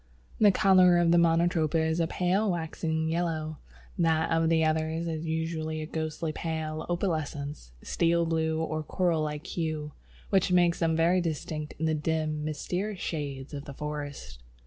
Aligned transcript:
The 0.39 0.51
colour 0.51 0.97
of 0.97 1.09
Monotropa 1.09 1.75
is 1.75 1.99
a 1.99 2.07
pale 2.07 2.49
waxen 2.49 3.07
yellow, 3.07 3.59
that 3.99 4.31
of 4.31 4.49
the 4.49 4.65
others 4.65 5.07
is 5.07 5.27
usually 5.27 5.79
a 5.79 5.85
ghostly 5.85 6.31
pale, 6.31 6.87
opalescent, 6.89 7.69
steel 7.83 8.25
blue 8.25 8.59
or 8.59 8.81
coral 8.81 9.21
like 9.21 9.45
hue, 9.45 9.91
which 10.31 10.51
makes 10.51 10.79
them 10.79 10.95
very 10.95 11.21
distinct 11.21 11.75
in 11.77 11.85
the 11.85 11.93
dim, 11.93 12.43
mysterious 12.43 12.99
shades 12.99 13.53
of 13.53 13.65
the 13.65 13.75
forest. 13.75 14.41